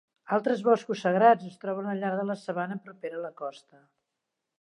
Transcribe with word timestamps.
Altres 0.35 0.61
boscos 0.67 1.03
sagrats 1.07 1.45
es 1.49 1.59
troben 1.63 1.89
al 1.91 2.01
llarg 2.05 2.21
de 2.21 2.23
la 2.31 2.37
sabana 2.45 2.79
propera 2.87 3.19
a 3.21 3.23
la 3.27 3.33
costa. 3.43 3.83